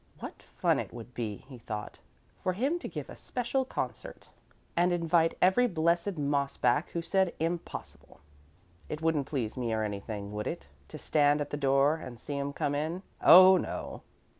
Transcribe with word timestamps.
"What 0.17 0.41
fun 0.57 0.79
it 0.79 0.91
would 0.91 1.13
be," 1.13 1.45
he 1.47 1.59
thought, 1.59 1.99
"for 2.41 2.53
him 2.53 2.79
to 2.79 2.87
give 2.87 3.07
a 3.07 3.15
special 3.15 3.63
concert, 3.65 4.29
and 4.75 4.91
invite 4.91 5.37
every 5.43 5.67
blessed 5.67 6.17
moss 6.17 6.57
back 6.57 6.89
who 6.89 7.03
said 7.03 7.35
'impossible!' 7.39 8.19
It 8.89 9.03
wouldn't 9.03 9.27
please 9.27 9.55
me 9.55 9.71
or 9.71 9.83
anything, 9.83 10.31
would 10.33 10.47
it, 10.47 10.65
to 10.87 10.97
stand 10.97 11.39
at 11.39 11.51
the 11.51 11.55
door 11.55 11.97
and 11.97 12.19
see 12.19 12.35
'em 12.35 12.51
come 12.51 12.73
in? 12.73 13.03
Oh, 13.21 13.57
no!" 13.57 14.01